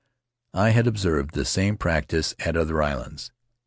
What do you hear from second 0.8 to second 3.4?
observed the same practice at other islands.